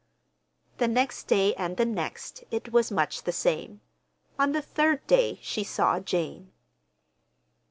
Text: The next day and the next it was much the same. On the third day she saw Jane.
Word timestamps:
The 0.79 0.87
next 0.87 1.25
day 1.27 1.53
and 1.53 1.77
the 1.77 1.85
next 1.85 2.43
it 2.49 2.71
was 2.73 2.89
much 2.91 3.21
the 3.21 3.31
same. 3.31 3.81
On 4.39 4.51
the 4.51 4.59
third 4.63 5.05
day 5.05 5.37
she 5.43 5.63
saw 5.63 5.99
Jane. 5.99 6.51